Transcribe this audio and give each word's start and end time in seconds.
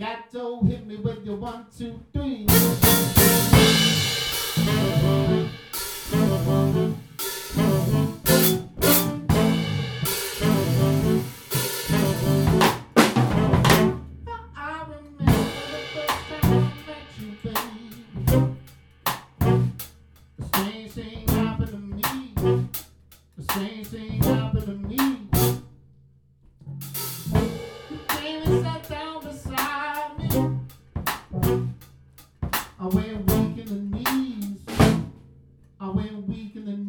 Gato, 0.00 0.62
hit 0.62 0.86
me 0.86 0.96
with 0.96 1.26
your 1.26 1.36
one, 1.36 1.66
two, 1.76 2.00
three. 2.14 2.46
when 36.00 36.50
in 36.54 36.64
the 36.64 36.79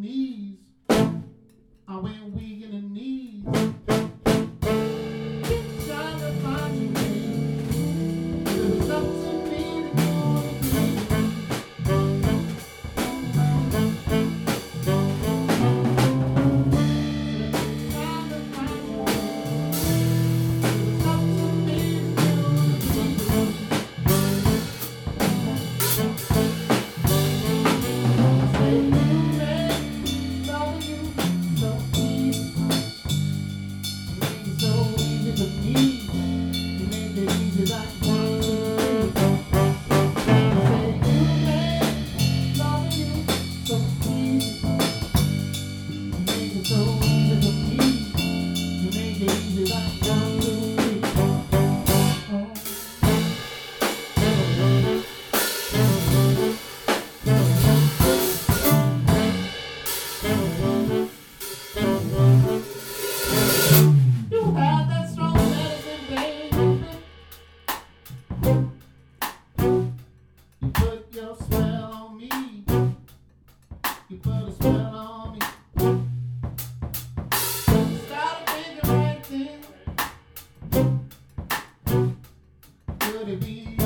be 83.24 83.81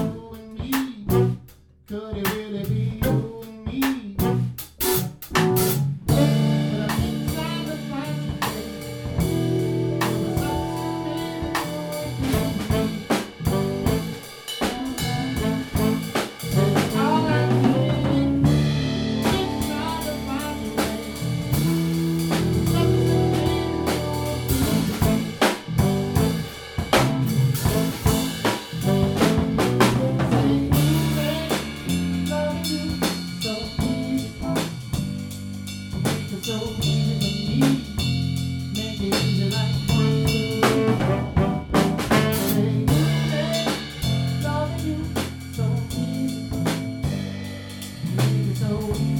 so 48.69 49.16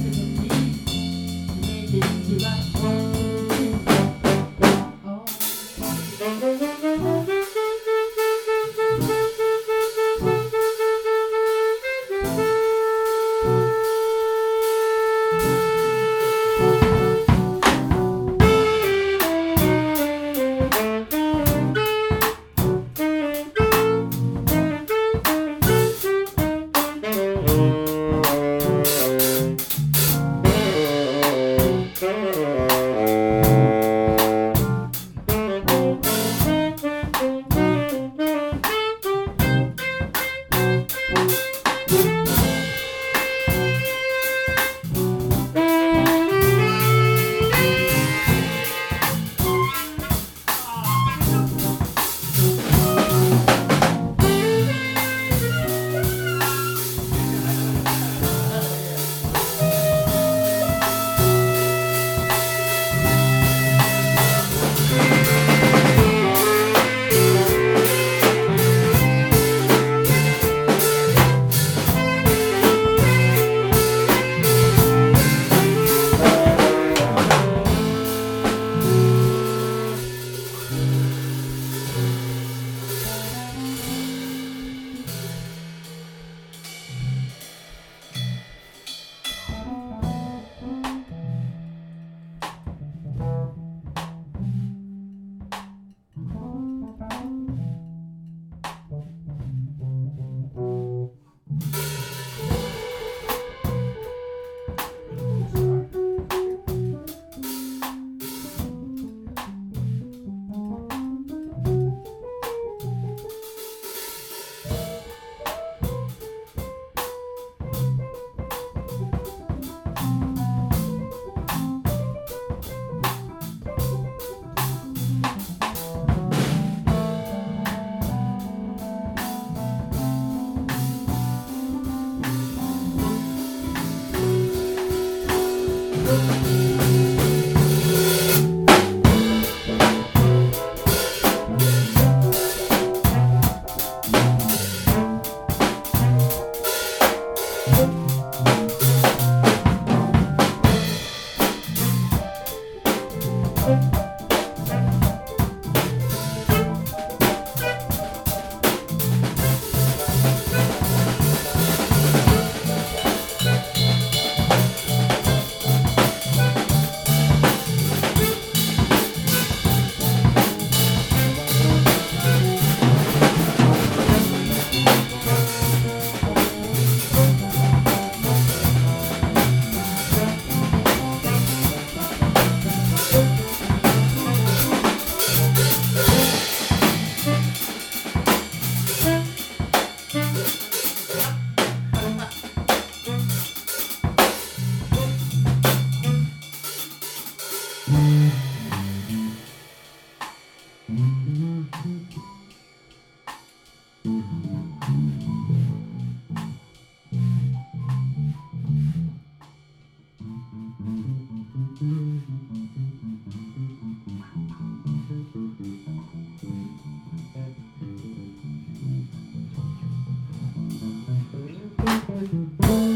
Want 222.05 222.61
to 222.61 222.86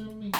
on 0.00 0.20
me. 0.20 0.32